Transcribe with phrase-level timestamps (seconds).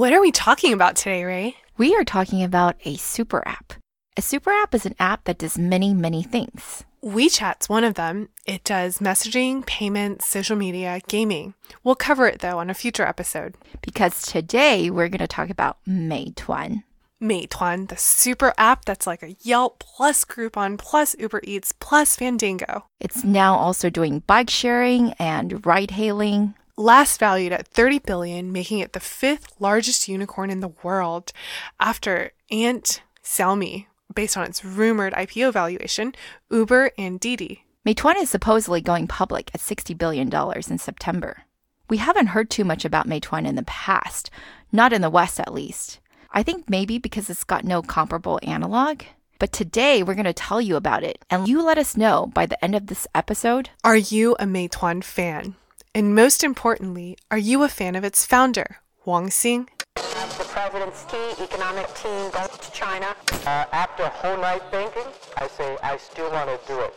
[0.00, 1.56] What are we talking about today, Ray?
[1.76, 3.74] We are talking about a super app.
[4.16, 6.84] A super app is an app that does many, many things.
[7.04, 8.30] WeChat's one of them.
[8.46, 11.52] It does messaging, payments, social media, gaming.
[11.84, 13.56] We'll cover it though on a future episode.
[13.82, 16.84] Because today we're going to talk about Meituan.
[17.22, 22.86] Meituan, the super app that's like a Yelp plus Groupon plus Uber Eats plus Fandango.
[23.00, 26.54] It's now also doing bike sharing and ride hailing.
[26.80, 31.30] Last valued at 30 billion, making it the fifth largest unicorn in the world
[31.78, 33.84] after Ant, Xiaomi,
[34.14, 36.14] based on its rumored IPO valuation,
[36.50, 37.66] Uber and Didi.
[37.86, 41.42] Meituan is supposedly going public at $60 billion in September.
[41.90, 44.30] We haven't heard too much about Meituan in the past,
[44.72, 46.00] not in the West at least.
[46.32, 49.02] I think maybe because it's got no comparable analog.
[49.38, 52.46] But today we're going to tell you about it, and you let us know by
[52.46, 53.68] the end of this episode.
[53.84, 55.56] Are you a Meituan fan?
[55.92, 59.66] And most importantly, are you a fan of its founder, Wang Xing?
[59.96, 63.08] The president's key economic team goes to China.
[63.44, 65.02] Uh, after a whole night thinking,
[65.36, 66.94] I say I still want to do it.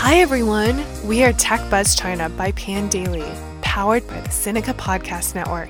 [0.00, 3.24] Hi everyone, we are Tech Buzz China by Pandaily,
[3.62, 5.68] powered by the Sinica Podcast Network.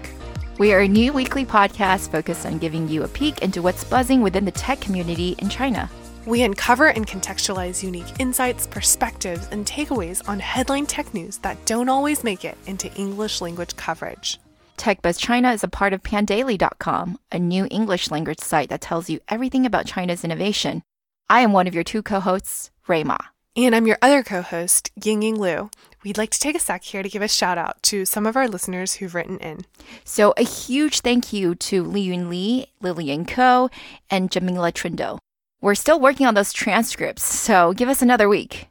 [0.59, 4.23] We are a new weekly podcast focused on giving you a peek into what's buzzing
[4.23, 5.91] within the tech community in China.
[6.25, 11.91] We uncover and contextualize unique insights, perspectives, and takeaways on headline tech news that don't
[11.91, 14.41] always make it into English language coverage.
[14.79, 19.20] TechBuzz China is a part of pandaily.com, a new English language site that tells you
[19.29, 20.83] everything about China's innovation.
[21.29, 23.19] I am one of your two co-hosts, Rui Ma.
[23.56, 25.70] And I'm your other co host, Ying Ying Lu.
[26.04, 28.36] We'd like to take a sec here to give a shout out to some of
[28.36, 29.64] our listeners who've written in.
[30.04, 33.70] So a huge thank you to Li Yun Li, Lillian Ko,
[34.10, 35.18] and Jamila Trindo.
[35.62, 38.68] We're still working on those transcripts, so give us another week.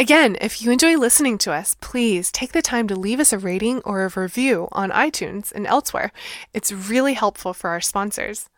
[0.00, 3.38] Again, if you enjoy listening to us, please take the time to leave us a
[3.38, 6.10] rating or a review on iTunes and elsewhere.
[6.52, 8.48] It's really helpful for our sponsors.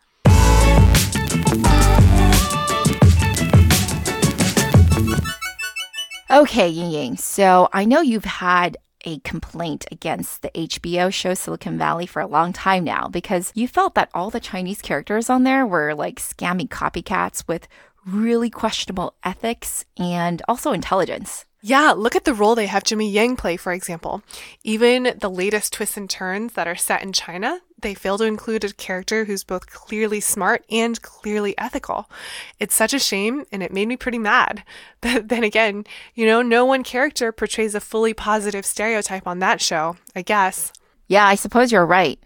[6.37, 7.17] Okay, Ying Ying.
[7.17, 12.27] So I know you've had a complaint against the HBO show Silicon Valley for a
[12.27, 16.19] long time now because you felt that all the Chinese characters on there were like
[16.19, 17.67] scammy copycats with
[18.05, 21.45] really questionable ethics and also intelligence.
[21.67, 24.21] Yeah, look at the role they have Jimmy Yang play, for example.
[24.63, 28.63] Even the latest twists and turns that are set in China, they fail to include
[28.63, 32.09] a character who's both clearly smart and clearly ethical.
[32.57, 34.63] It's such a shame, and it made me pretty mad.
[35.01, 35.83] But then again,
[36.15, 40.71] you know, no one character portrays a fully positive stereotype on that show, I guess.
[41.09, 42.17] Yeah, I suppose you're right.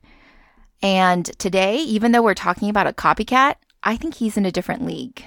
[0.83, 4.85] And today, even though we're talking about a copycat, I think he's in a different
[4.85, 5.25] league.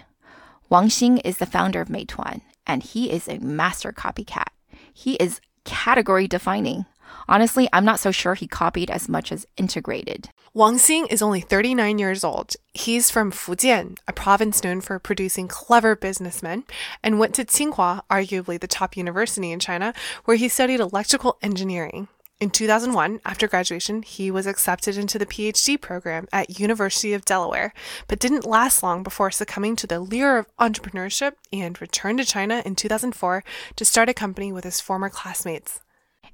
[0.71, 4.49] Wang Xing is the founder of Meituan, and he is a master copycat.
[4.93, 6.87] He is category defining.
[7.29, 10.29] Honestly, I'm not so sure he copied as much as integrated.
[10.53, 12.55] Wang Xing is only 39 years old.
[12.73, 16.65] He's from Fujian, a province known for producing clever businessmen,
[17.03, 19.95] and went to Tsinghua, arguably the top university in China,
[20.25, 22.09] where he studied electrical engineering.
[22.41, 27.73] In 2001, after graduation, he was accepted into the PhD program at University of Delaware,
[28.09, 32.61] but didn't last long before succumbing to the lure of entrepreneurship and returned to China
[32.67, 33.45] in 2004
[33.77, 35.81] to start a company with his former classmates.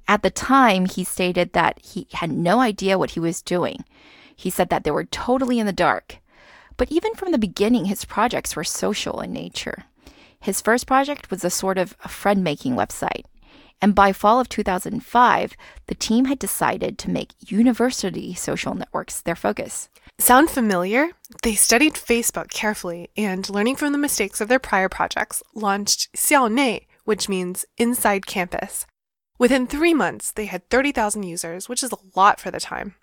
[0.07, 3.85] At the time, he stated that he had no idea what he was doing.
[4.35, 6.17] He said that they were totally in the dark.
[6.77, 9.83] But even from the beginning, his projects were social in nature.
[10.39, 13.25] His first project was a sort of friend making website.
[13.81, 19.35] And by fall of 2005, the team had decided to make university social networks their
[19.35, 19.89] focus.
[20.19, 21.09] Sound familiar?
[21.41, 26.85] They studied Facebook carefully and, learning from the mistakes of their prior projects, launched Xiaonei,
[27.05, 28.85] which means inside campus.
[29.39, 32.93] Within three months, they had 30,000 users, which is a lot for the time.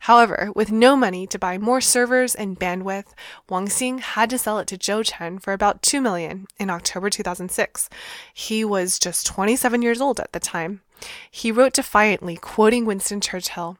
[0.00, 3.14] However, with no money to buy more servers and bandwidth,
[3.48, 7.10] Wang Xing had to sell it to Joe Chen for about 2 million in October
[7.10, 7.88] 2006.
[8.32, 10.82] He was just 27 years old at the time.
[11.30, 13.78] He wrote defiantly, quoting Winston Churchill,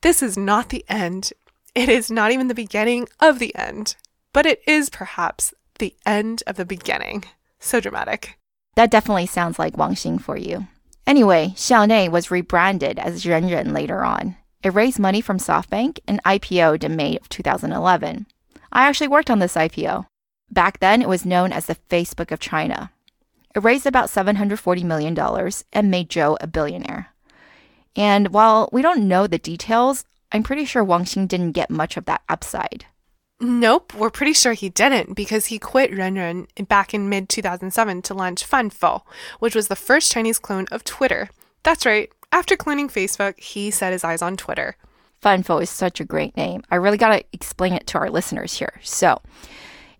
[0.00, 1.32] "This is not the end.
[1.74, 3.96] It is not even the beginning of the end,
[4.32, 7.24] but it is perhaps the end of the beginning."
[7.60, 8.38] So dramatic.
[8.74, 10.66] That definitely sounds like Wang Xing for you.
[11.06, 14.36] Anyway, Xiaonei was rebranded as Renren later on.
[14.62, 18.26] It raised money from SoftBank and IPO'd in May of 2011.
[18.72, 20.06] I actually worked on this IPO.
[20.50, 22.90] Back then, it was known as the Facebook of China.
[23.54, 25.18] It raised about $740 million
[25.72, 27.08] and made Joe a billionaire.
[27.96, 31.96] And while we don't know the details, I'm pretty sure Wang Xing didn't get much
[31.96, 32.86] of that upside.
[33.40, 38.14] Nope, we're pretty sure he didn't because he quit Renren back in mid 2007 to
[38.14, 39.02] launch Fanfou,
[39.38, 41.30] which was the first Chinese clone of Twitter.
[41.62, 44.76] That's right, after cloning Facebook, he set his eyes on Twitter.
[45.22, 46.62] Fanfou is such a great name.
[46.70, 48.80] I really got to explain it to our listeners here.
[48.82, 49.20] So,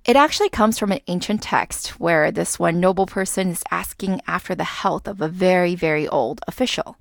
[0.05, 4.55] it actually comes from an ancient text where this one noble person is asking after
[4.55, 6.97] the health of a very, very old official.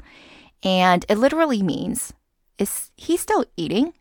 [0.63, 2.13] And it literally means,
[2.57, 3.93] is he still eating?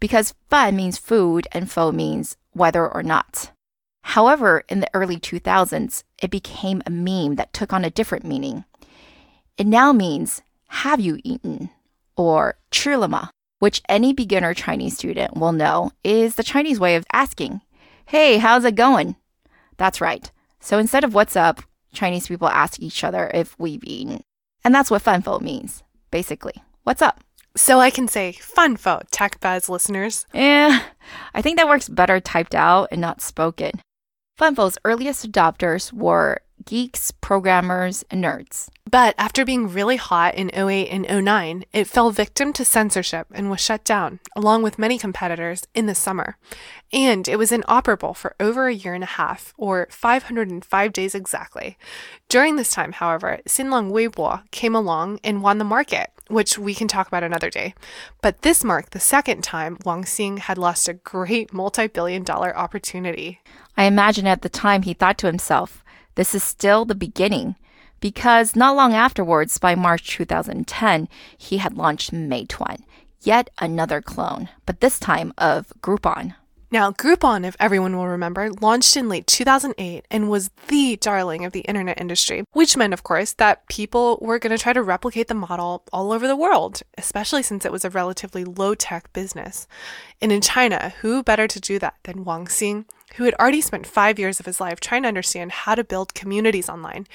[0.00, 3.50] because fun means food and fo means whether or not.
[4.02, 8.64] However, in the early 2000s, it became a meme that took on a different meaning.
[9.58, 11.70] It now means, have you eaten?
[12.16, 17.60] Or chulima, which any beginner Chinese student will know is the Chinese way of asking,
[18.06, 19.16] hey, how's it going?
[19.76, 20.30] That's right.
[20.60, 21.62] So instead of what's up,
[21.92, 24.22] Chinese people ask each other if we've eaten.
[24.62, 25.82] And that's what fanfou means,
[26.12, 26.54] basically.
[26.84, 27.20] What's up?
[27.56, 30.24] So I can say fanfou, buzz listeners.
[30.32, 30.82] Yeah,
[31.34, 33.80] I think that works better typed out and not spoken.
[34.38, 38.68] Fanfou's earliest adopters were geeks, programmers, and nerds.
[38.90, 43.48] But after being really hot in 08 and 09, it fell victim to censorship and
[43.48, 46.36] was shut down, along with many competitors, in the summer.
[46.92, 51.78] And it was inoperable for over a year and a half, or 505 days exactly.
[52.28, 56.86] During this time, however, Xinlang Weibo came along and won the market, which we can
[56.86, 57.74] talk about another day.
[58.20, 62.54] But this marked the second time Wang Xing had lost a great multi billion dollar
[62.54, 63.40] opportunity.
[63.74, 65.82] I imagine at the time he thought to himself,
[66.18, 67.54] this is still the beginning.
[68.00, 72.82] Because not long afterwards, by March 2010, he had launched Meituan,
[73.22, 76.34] yet another clone, but this time of Groupon.
[76.72, 81.52] Now, Groupon, if everyone will remember, launched in late 2008 and was the darling of
[81.52, 85.28] the internet industry, which meant, of course, that people were going to try to replicate
[85.28, 89.68] the model all over the world, especially since it was a relatively low tech business.
[90.20, 92.86] And in China, who better to do that than Wang Xing,
[93.16, 96.14] who had already spent five years of his life trying to understand how to build
[96.14, 97.06] communities online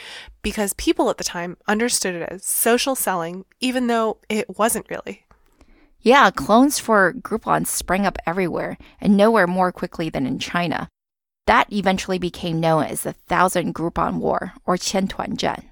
[0.42, 5.24] because people at the time understood it as social selling, even though it wasn't really.
[6.02, 10.90] Yeah, clones for Groupon sprang up everywhere and nowhere more quickly than in China.
[11.46, 15.64] That eventually became known as the Thousand Groupon War or Qiantuanzhan.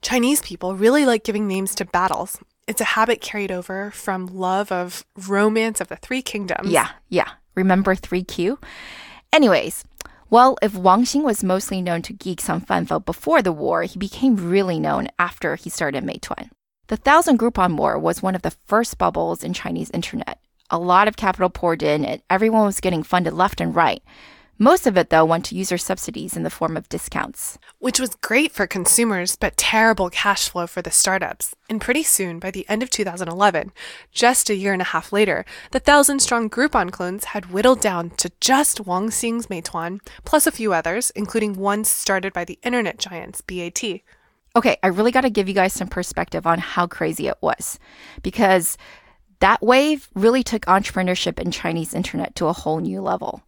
[0.00, 2.38] Chinese people really like giving names to battles.
[2.66, 6.70] It's a habit carried over from love of romance of the Three Kingdoms.
[6.70, 7.30] Yeah, yeah.
[7.54, 8.58] Remember 3Q?
[9.32, 9.84] Anyways,
[10.28, 13.98] well, if Wang Xing was mostly known to geeks on Fanfou before the war, he
[13.98, 16.50] became really known after he started Meituan.
[16.88, 20.38] The Thousand Groupon War was one of the first bubbles in Chinese internet.
[20.68, 24.02] A lot of capital poured in, and everyone was getting funded left and right.
[24.58, 27.58] Most of it, though, went to user subsidies in the form of discounts.
[27.78, 31.54] Which was great for consumers, but terrible cash flow for the startups.
[31.68, 33.72] And pretty soon, by the end of 2011,
[34.12, 38.10] just a year and a half later, the thousand strong Groupon clones had whittled down
[38.10, 42.98] to just Wang Xing's Meituan, plus a few others, including one started by the internet
[42.98, 43.82] giants BAT.
[44.54, 47.78] Okay, I really got to give you guys some perspective on how crazy it was
[48.22, 48.76] because
[49.40, 53.42] that wave really took entrepreneurship in Chinese internet to a whole new level.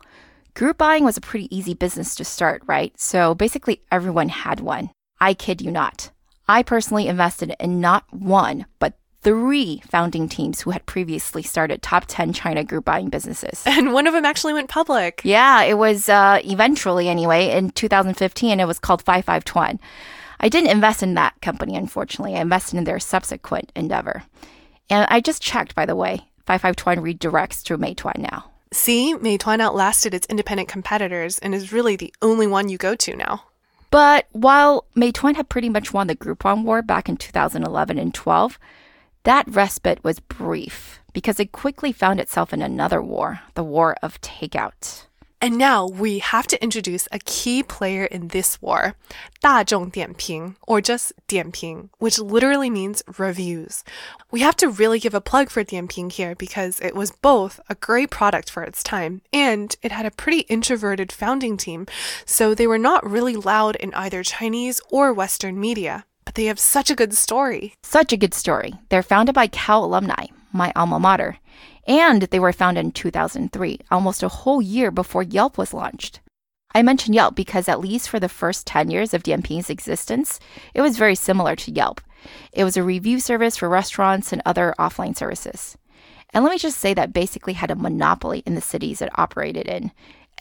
[0.55, 2.93] Group buying was a pretty easy business to start, right?
[2.97, 4.91] So basically, everyone had one.
[5.21, 6.13] I kid you not.
[6.47, 12.05] I personally invested in not one, but three founding teams who had previously started top
[12.07, 13.65] 10 China group buying businesses.
[13.67, 15.23] And one of them actually went public.
[15.25, 19.81] Yeah, it was uh, eventually, anyway, in 2015, it was called 551.
[20.39, 22.37] I didn't invest in that company, unfortunately.
[22.37, 24.23] I invested in their subsequent endeavor.
[24.89, 28.54] And I just checked, by the way, 551 redirects to Meituan now.
[28.73, 33.17] See, Meituan outlasted its independent competitors and is really the only one you go to
[33.17, 33.45] now.
[33.91, 38.59] But while Meituan had pretty much won the Groupon war back in 2011 and 12,
[39.23, 44.21] that respite was brief because it quickly found itself in another war, the war of
[44.21, 45.07] takeout.
[45.44, 48.96] And now we have to introduce a key player in this war,
[49.42, 53.86] 大众点评, or just 点评, which literally means reviews.
[54.32, 57.76] We have to really give a plug for 点评 here because it was both a
[57.76, 61.88] great product for its time and it had a pretty introverted founding team,
[62.26, 66.04] so they were not really loud in either Chinese or Western media.
[66.26, 67.76] But they have such a good story.
[67.82, 68.74] Such a good story.
[68.90, 71.40] They're founded by Cal alumni, my alma mater
[71.87, 76.21] and they were found in 2003, almost a whole year before Yelp was launched.
[76.75, 80.41] I mention Yelp because, at least for the first 10 years of DMP's existence,
[80.75, 82.01] it was very similar to Yelp.
[82.53, 85.77] It was a review service for restaurants and other offline services.
[86.31, 89.69] And let me just say that basically had a monopoly in the cities it operated
[89.69, 89.93] in.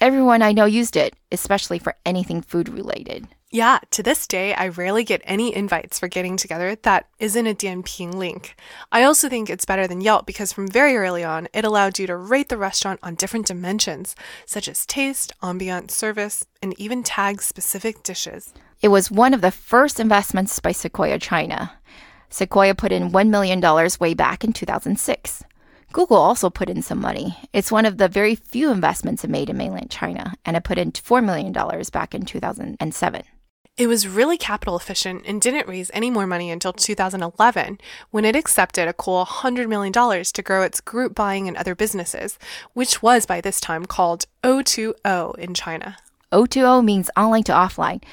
[0.02, 3.28] Everyone I know used it, especially for anything food related.
[3.54, 7.54] Yeah, to this day, I rarely get any invites for getting together that isn't a
[7.54, 8.56] Dianping link.
[8.92, 12.08] I also think it's better than Yelp because from very early on, it allowed you
[12.08, 14.16] to rate the restaurant on different dimensions,
[14.48, 18.56] such as taste, ambiance, service, and even tag specific dishes.
[18.82, 21.74] It was one of the first investments by Sequoia China.
[22.32, 23.62] Sequoia put in $1 million
[24.00, 25.44] way back in 2006.
[25.92, 27.38] Google also put in some money.
[27.54, 30.80] It's one of the very few investments it made in mainland China, and it put
[30.80, 31.54] in $4 million
[31.92, 33.24] back in 2007.
[33.76, 37.80] It was really capital efficient and didn't raise any more money until 2011
[38.12, 42.38] when it accepted a cool $100 million to grow its group buying and other businesses,
[42.74, 45.98] which was by this time called O2O in China.
[46.32, 48.04] O2O means online to offline.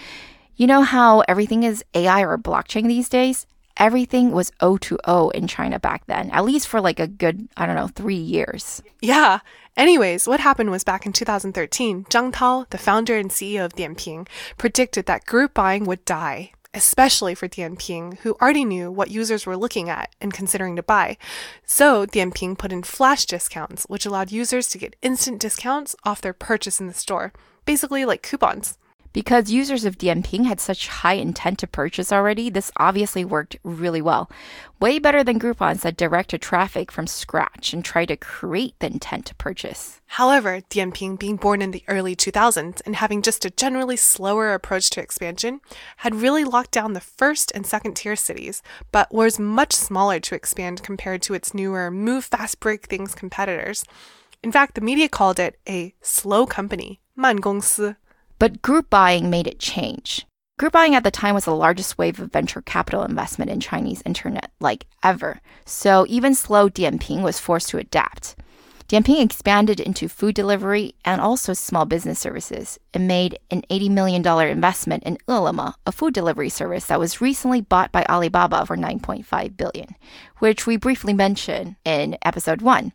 [0.56, 3.46] You know how everything is AI or blockchain these days?
[3.80, 7.76] Everything was O2O in China back then, at least for like a good, I don't
[7.76, 8.82] know, three years.
[9.00, 9.38] Yeah.
[9.74, 14.28] Anyways, what happened was back in 2013, Zhang Tao, the founder and CEO of Dianping,
[14.58, 19.56] predicted that group buying would die, especially for Dianping, who already knew what users were
[19.56, 21.16] looking at and considering to buy.
[21.64, 26.34] So Dianping put in flash discounts, which allowed users to get instant discounts off their
[26.34, 27.32] purchase in the store,
[27.64, 28.76] basically like coupons.
[29.15, 34.01] Because users of Dianping had such high intent to purchase already, this obviously worked really
[34.01, 34.29] well.
[34.81, 39.27] Way better than Groupons that directed traffic from scratch and tried to create the intent
[39.27, 40.01] to purchase.
[40.19, 44.89] However, Dianping, being born in the early 2000s and having just a generally slower approach
[44.89, 45.61] to expansion,
[46.03, 50.35] had really locked down the first and second tier cities, but was much smaller to
[50.35, 53.85] expand compared to its newer move fast break things competitors.
[54.43, 57.95] In fact, the media called it a slow company, 慢公司.
[58.40, 60.26] But group buying made it change.
[60.58, 64.02] Group buying at the time was the largest wave of venture capital investment in Chinese
[64.06, 65.42] internet, like ever.
[65.66, 68.36] So even slow Dianping was forced to adapt.
[68.88, 72.78] Dianping expanded into food delivery and also small business services.
[72.94, 77.60] It made an $80 million investment in Ele.me, a food delivery service that was recently
[77.60, 79.94] bought by Alibaba for 9.5 billion,
[80.38, 82.92] which we briefly mentioned in episode 1.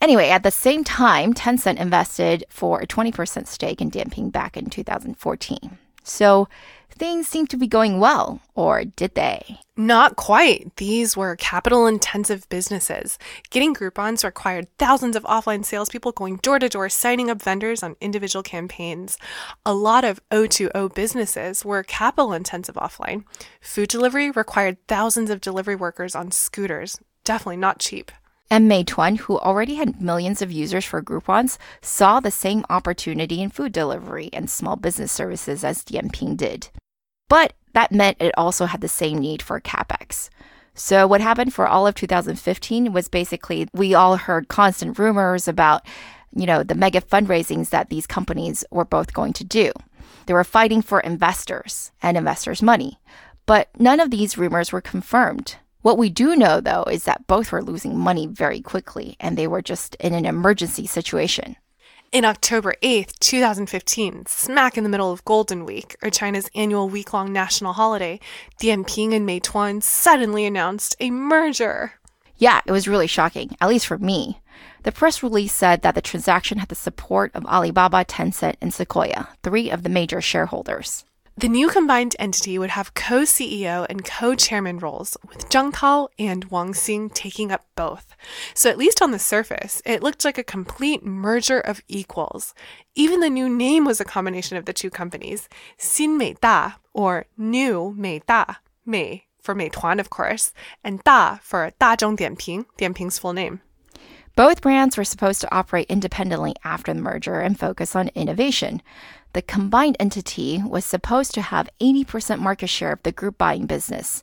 [0.00, 4.70] Anyway, at the same time, Tencent invested for a 20% stake in Dianping back in
[4.70, 5.78] 2014.
[6.04, 6.48] So
[6.90, 9.60] things seem to be going well, or did they?
[9.76, 10.74] Not quite.
[10.76, 13.18] These were capital intensive businesses.
[13.50, 17.96] Getting Groupons required thousands of offline salespeople going door to door, signing up vendors on
[18.00, 19.18] individual campaigns.
[19.64, 23.24] A lot of O2O businesses were capital intensive offline.
[23.60, 26.98] Food delivery required thousands of delivery workers on scooters.
[27.22, 28.10] Definitely not cheap.
[28.50, 33.50] And Meituan, who already had millions of users for Groupons, saw the same opportunity in
[33.50, 36.68] food delivery and small business services as Dianping did.
[37.28, 40.30] But that meant it also had the same need for capex.
[40.74, 45.84] So what happened for all of 2015 was basically we all heard constant rumors about,
[46.34, 49.72] you know, the mega fundraisings that these companies were both going to do.
[50.26, 52.98] They were fighting for investors and investors' money.
[53.44, 55.56] But none of these rumors were confirmed.
[55.82, 59.46] What we do know, though, is that both were losing money very quickly and they
[59.46, 61.56] were just in an emergency situation.
[62.10, 67.12] In October 8th, 2015, smack in the middle of Golden Week, or China's annual week
[67.12, 68.18] long national holiday,
[68.60, 71.92] Dianping and Meituan suddenly announced a merger.
[72.38, 74.40] Yeah, it was really shocking, at least for me.
[74.84, 79.28] The press release said that the transaction had the support of Alibaba, Tencent, and Sequoia,
[79.42, 81.04] three of the major shareholders.
[81.38, 86.08] The new combined entity would have co CEO and co chairman roles, with Zhang Tao
[86.18, 88.16] and Wang Xing taking up both.
[88.54, 92.54] So, at least on the surface, it looked like a complete merger of equals.
[92.96, 97.26] Even the new name was a combination of the two companies Xin Mei Da, or
[97.36, 100.52] New Mei Da, Mei for Meituan, of course,
[100.82, 103.60] and Da for Dazhong Dianping, Dianping's full name.
[104.38, 108.82] Both brands were supposed to operate independently after the merger and focus on innovation.
[109.32, 114.22] The combined entity was supposed to have 80% market share of the group buying business.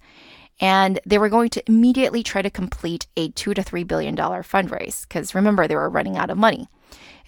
[0.60, 4.42] And they were going to immediately try to complete a two to three billion dollar
[4.42, 6.70] fundraise because remember, they were running out of money.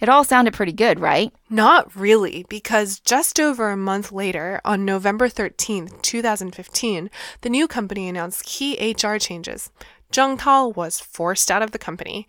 [0.00, 1.32] It all sounded pretty good, right?
[1.50, 8.08] Not really, because just over a month later, on November 13th, 2015, the new company
[8.08, 9.70] announced key HR changes.
[10.12, 12.28] Zhang Tao was forced out of the company.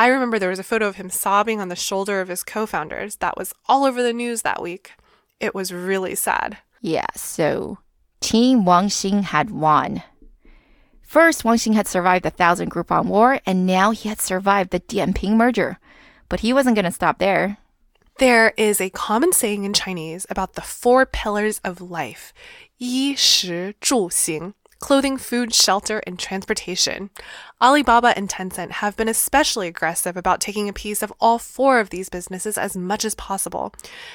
[0.00, 2.64] I remember there was a photo of him sobbing on the shoulder of his co
[2.64, 4.92] founders that was all over the news that week.
[5.40, 6.56] It was really sad.
[6.80, 7.76] Yeah, so
[8.22, 10.02] Team Wang Xing had won.
[11.02, 14.80] First, Wang Xing had survived the Thousand Groupon War, and now he had survived the
[14.80, 15.78] Dianping merger.
[16.30, 17.58] But he wasn't going to stop there.
[18.16, 22.32] There is a common saying in Chinese about the four pillars of life,
[22.78, 27.10] Yi Shi Zhu Xing, clothing, food, shelter, and transportation.
[27.62, 31.90] Alibaba and Tencent have been especially aggressive about taking a piece of all four of
[31.90, 33.72] these businesses as much as possible.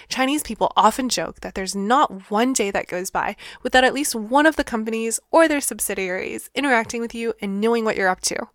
[0.09, 4.15] Chinese people often joke that there's not one day that goes by without at least
[4.15, 8.21] one of the companies or their subsidiaries interacting with you and knowing what you're up
[8.21, 8.47] to.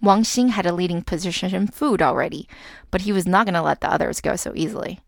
[0.00, 2.48] Wang Xing had a leading position in food already,
[2.90, 5.00] but he was not going to let the others go so easily.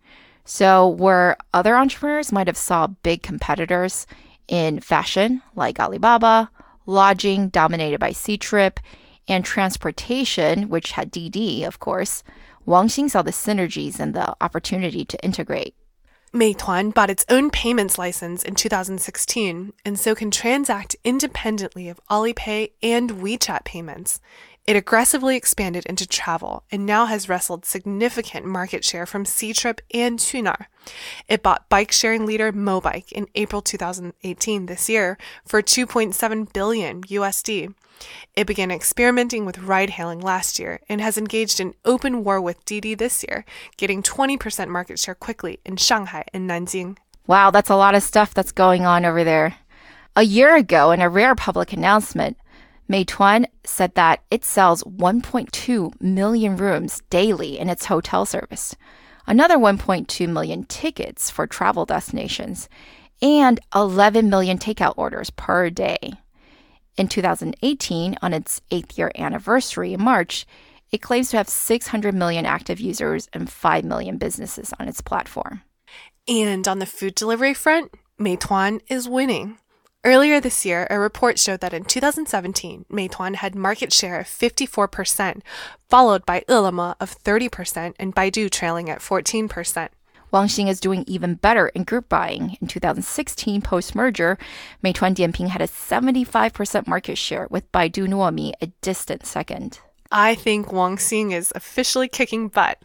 [0.44, 4.06] So, where other entrepreneurs might have saw big competitors
[4.50, 6.50] in fashion, like Alibaba,
[6.84, 8.78] lodging dominated by Ctrip,
[9.28, 12.22] and transportation, which had DiDi, of course,
[12.66, 15.74] Wang Xing saw the synergies and the opportunity to integrate.
[16.32, 22.70] Meituan bought its own payments license in 2016 and so can transact independently of Alipay
[22.82, 24.20] and WeChat payments.
[24.66, 30.18] It aggressively expanded into travel and now has wrestled significant market share from Ctrip and
[30.18, 30.66] Qunar.
[31.28, 37.74] It bought bike sharing leader Mobike in April 2018 this year for 2.7 billion USD.
[38.36, 42.64] It began experimenting with ride hailing last year and has engaged in open war with
[42.64, 43.44] Didi this year,
[43.76, 46.96] getting 20% market share quickly in Shanghai and Nanjing.
[47.26, 49.56] Wow, that's a lot of stuff that's going on over there.
[50.16, 52.36] A year ago, in a rare public announcement,
[52.90, 58.74] Meituan said that it sells 1.2 million rooms daily in its hotel service,
[59.28, 62.68] another 1.2 million tickets for travel destinations,
[63.22, 66.14] and 11 million takeout orders per day.
[66.96, 70.44] In 2018, on its eighth year anniversary in March,
[70.90, 75.62] it claims to have 600 million active users and 5 million businesses on its platform.
[76.26, 79.58] And on the food delivery front, Meituan is winning.
[80.02, 85.42] Earlier this year, a report showed that in 2017, Meituan had market share of 54%,
[85.90, 89.88] followed by Ele.me of 30% and Baidu trailing at 14%.
[90.32, 92.56] Wang Xing is doing even better in group buying.
[92.62, 94.38] In 2016, post merger,
[94.82, 99.80] Meituan Dianping had a 75% market share, with Baidu Nuomi a distant second.
[100.10, 102.80] I think Wang Xing is officially kicking butt.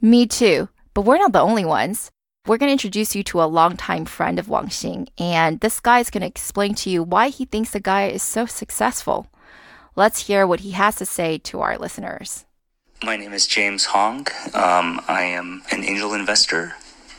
[0.00, 2.10] Me too, but we're not the only ones.
[2.46, 5.98] We're going to introduce you to a longtime friend of Wang Xing, and this guy
[5.98, 9.26] is going to explain to you why he thinks the guy is so successful.
[9.96, 12.44] Let's hear what he has to say to our listeners.
[13.02, 14.28] My name is James Hong.
[14.54, 16.74] Um, I am an angel investor,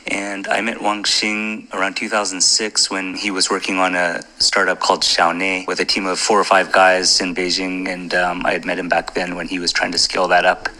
[0.06, 5.02] and I met Wang Xing around 2006 when he was working on a startup called
[5.02, 8.64] Xiaonei with a team of four or five guys in Beijing, and um, I had
[8.64, 10.70] met him back then when he was trying to scale that up,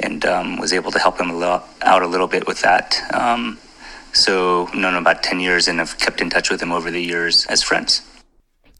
[0.00, 3.00] and um, was able to help him a out a little bit with that.
[4.12, 7.46] So, known about 10 years and have kept in touch with him over the years
[7.46, 8.02] as friends.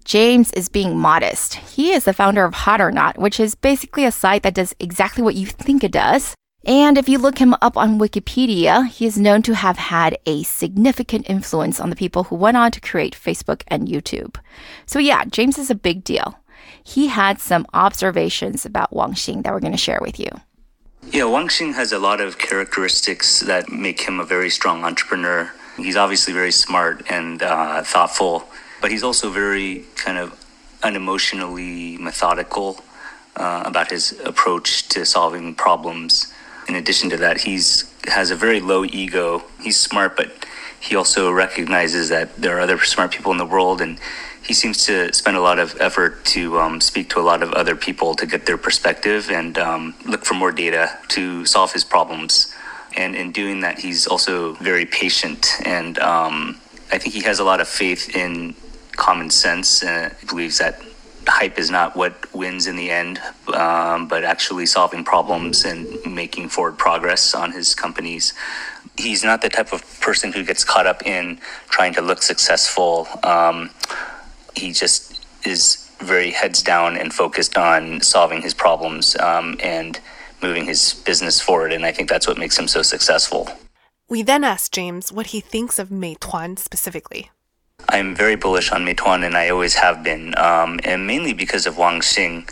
[0.05, 1.55] James is being modest.
[1.55, 4.75] He is the founder of Hot or Not, which is basically a site that does
[4.81, 6.35] exactly what you think it does.
[6.64, 10.45] And if you look him up on Wikipedia, he is known to have had a
[10.45, 14.37] significant influence on the people who went on to create Facebook and YouTube.
[14.87, 16.38] So, yeah, James is a big deal.
[16.85, 20.29] He had some observations about Wang Xing that we're going to share with you.
[21.10, 25.50] Yeah, Wang Xing has a lot of characteristics that make him a very strong entrepreneur.
[25.76, 28.48] He's obviously very smart and uh, thoughtful,
[28.80, 30.32] but he's also very kind of
[30.82, 32.82] unemotionally methodical
[33.36, 36.32] uh, about his approach to solving problems.
[36.66, 39.42] In addition to that, he's has a very low ego.
[39.60, 40.46] He's smart, but
[40.80, 43.98] he also recognizes that there are other smart people in the world and
[44.44, 47.52] he seems to spend a lot of effort to um, speak to a lot of
[47.52, 51.85] other people to get their perspective and um, look for more data to solve his
[51.85, 52.52] problems.
[52.96, 55.46] And in doing that, he's also very patient.
[55.64, 58.55] And um, I think he has a lot of faith in
[58.96, 60.83] common sense and believes that
[61.26, 63.20] hype is not what wins in the end,
[63.55, 68.35] um, but actually solving problems and making forward progress on his companies.
[68.96, 71.38] He's not the type of person who gets caught up in
[71.70, 73.07] trying to look successful.
[73.22, 73.70] Um,
[74.54, 80.00] he just is very heads down and focused on solving his problems um, and
[80.42, 81.72] moving his business forward.
[81.72, 83.48] And I think that's what makes him so successful.
[84.08, 87.30] We then asked James what he thinks of Meituan specifically.
[87.88, 91.78] I'm very bullish on Meituan, and I always have been, um, and mainly because of
[91.78, 92.48] Wang Xing.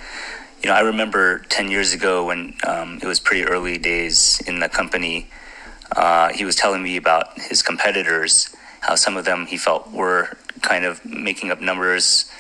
[0.63, 4.61] You know, I remember 10 years ago when um, it was pretty early days in
[4.61, 5.29] the company,
[5.97, 10.37] uh, he was telling me about his competitors, how some of them he felt were
[10.63, 12.31] kind of making up numbers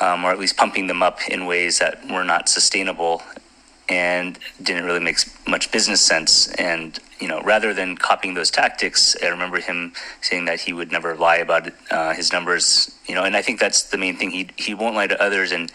[0.00, 3.22] um, or at least pumping them up in ways that were not sustainable
[3.88, 6.48] and didn't really make much business sense.
[6.54, 10.90] And you know, rather than copying those tactics, I remember him saying that he would
[10.90, 12.94] never lie about uh, his numbers.
[13.06, 14.30] You know, and I think that's the main thing.
[14.30, 15.70] He he won't lie to others, and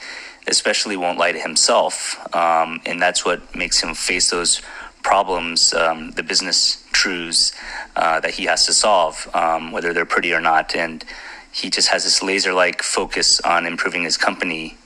[0.47, 2.17] especially won't lie to himself.
[2.35, 4.61] Um, and that's what makes him face those
[5.03, 7.53] problems, um, the business truths
[7.95, 10.75] uh, that he has to solve, um, whether they're pretty or not.
[10.75, 11.03] And
[11.51, 14.77] he just has this laser like focus on improving his company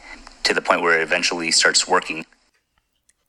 [0.43, 2.25] to the point where it eventually starts working.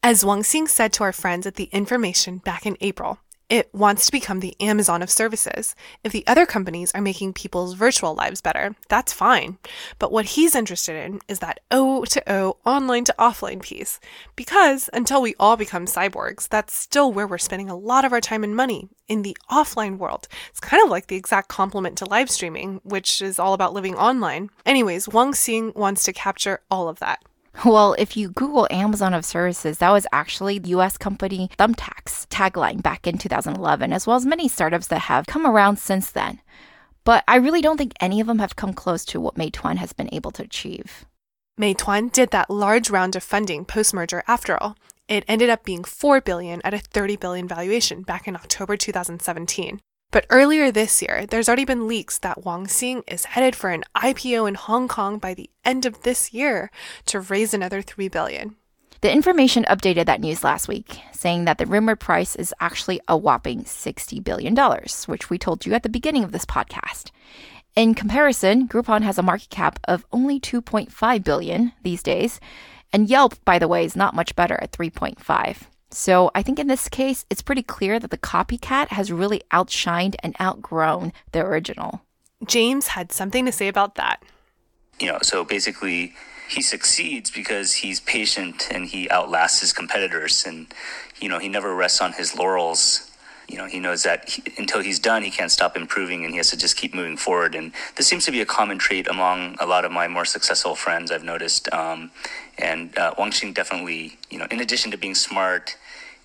[0.02, 4.06] As Wang Xing said to our friends at the information back in April, it wants
[4.06, 5.74] to become the Amazon of services.
[6.02, 9.58] If the other companies are making people's virtual lives better, that's fine.
[9.98, 14.00] But what he's interested in is that O to O, online to offline piece.
[14.34, 18.20] Because until we all become cyborgs, that's still where we're spending a lot of our
[18.20, 20.26] time and money in the offline world.
[20.48, 23.94] It's kind of like the exact complement to live streaming, which is all about living
[23.94, 24.50] online.
[24.64, 27.22] Anyways, Wang Xing wants to capture all of that.
[27.62, 32.82] Well, if you Google Amazon of Services, that was actually the US company Thumbtack's tagline
[32.82, 36.40] back in 2011, as well as many startups that have come around since then.
[37.04, 39.92] But I really don't think any of them have come close to what Meituan has
[39.92, 41.04] been able to achieve.
[41.58, 44.76] Meituan did that large round of funding post-merger after all.
[45.06, 49.80] It ended up being 4 billion at a 30 billion valuation back in October 2017.
[50.14, 53.82] But earlier this year, there's already been leaks that Wang Xing is headed for an
[53.96, 56.70] IPO in Hong Kong by the end of this year
[57.06, 58.54] to raise another 3 billion.
[59.00, 63.16] The information updated that news last week, saying that the rumored price is actually a
[63.16, 64.54] whopping $60 billion,
[65.06, 67.10] which we told you at the beginning of this podcast.
[67.74, 72.38] In comparison, Groupon has a market cap of only 2.5 billion these days,
[72.92, 75.62] and Yelp, by the way, is not much better at 3.5.
[75.90, 80.16] So I think in this case, it's pretty clear that the copycat has really outshined
[80.22, 82.02] and outgrown the original.
[82.46, 84.22] James had something to say about that.
[84.98, 86.14] You know, so basically,
[86.48, 90.66] he succeeds because he's patient and he outlasts his competitors, and
[91.20, 93.10] you know, he never rests on his laurels.
[93.48, 96.38] You know, he knows that he, until he's done, he can't stop improving, and he
[96.38, 97.54] has to just keep moving forward.
[97.54, 100.74] And this seems to be a common trait among a lot of my more successful
[100.74, 101.10] friends.
[101.10, 102.10] I've noticed, um,
[102.58, 105.76] and uh, Wang Xing definitely, you know, in addition to being smart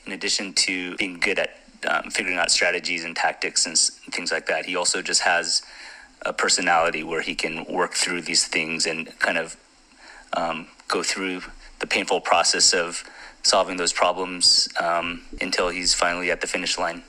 [0.10, 3.78] in addition to being good at um, figuring out strategies and tactics and
[4.12, 5.62] things like that, he also just has
[6.26, 9.56] a personality where he can work through these things and kind of
[10.34, 11.42] um, go through
[11.78, 13.04] the painful process of
[13.44, 17.04] solving those problems um, until he's finally at the finish line.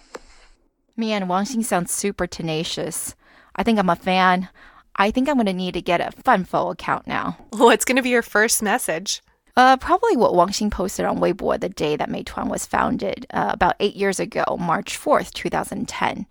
[1.01, 3.15] Man, Wang Xing sounds super tenacious.
[3.57, 4.49] I think I'm a fan.
[4.97, 7.39] I think I'm going to need to get a Fanfou account now.
[7.51, 9.23] What's going to be your first message?
[9.57, 13.51] Uh, probably what Wang Xing posted on Weibo the day that Meituan was founded, uh,
[13.53, 16.27] about eight years ago, March 4th, 2010.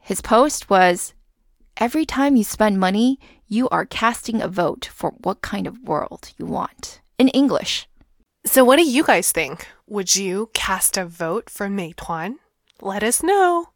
[0.00, 1.14] His post was
[1.76, 6.32] Every time you spend money, you are casting a vote for what kind of world
[6.38, 7.00] you want.
[7.18, 7.88] In English.
[8.46, 9.66] So, what do you guys think?
[9.88, 12.36] Would you cast a vote for Meituan?
[12.80, 13.70] Let us know.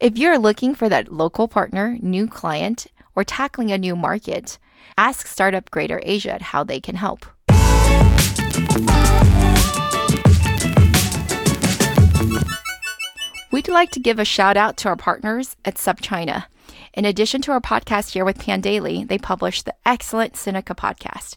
[0.00, 4.58] If you're looking for that local partner, new client, or tackling a new market,
[4.98, 7.24] ask Startup Greater Asia how they can help.
[13.52, 16.46] We'd like to give a shout out to our partners at SupChina.
[16.94, 21.36] In addition to our podcast here with Pandaily, they publish the excellent Sinica podcast.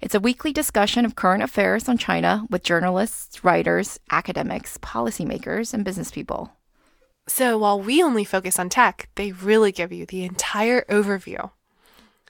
[0.00, 5.84] It's a weekly discussion of current affairs on China with journalists, writers, academics, policymakers, and
[5.84, 6.50] business people.
[7.28, 11.50] So, while we only focus on tech, they really give you the entire overview.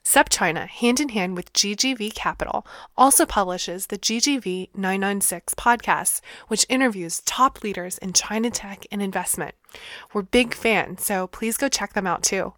[0.06, 2.64] SupChina, hand in hand with GGV Capital,
[2.96, 9.56] also publishes the GGV 996 podcast, which interviews top leaders in China tech and investment.
[10.14, 12.52] We're big fans, so please go check them out too.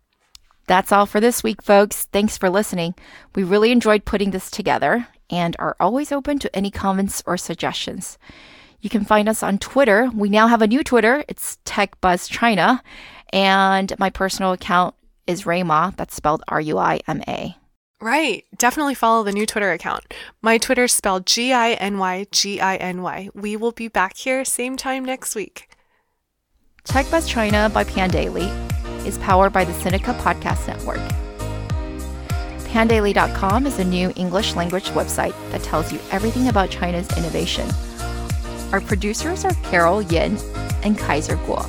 [0.67, 2.05] That's all for this week, folks.
[2.13, 2.95] Thanks for listening.
[3.35, 8.19] We really enjoyed putting this together and are always open to any comments or suggestions.
[8.83, 10.11] You can find us on Twitter.
[10.15, 11.25] We now have a new Twitter.
[11.29, 12.83] It's Tech Buzz China,
[13.33, 14.95] and my personal account
[15.29, 15.95] is Rayma.
[15.97, 17.55] That's spelled R U I M A.
[18.01, 18.45] Right.
[18.57, 20.15] Definitely follow the new Twitter account.
[20.41, 23.29] My Twitter's spelled G I N Y G I N Y.
[23.35, 25.69] We will be back here same time next week.
[26.85, 28.49] Tech Buzz China by Pandaily
[29.05, 31.01] is powered by the Sinica Podcast Network.
[32.69, 37.69] Pandaily.com is a new English language website that tells you everything about China's innovation.
[38.73, 40.39] Our producers are Carol Yin
[40.83, 41.67] and Kaiser Kuo.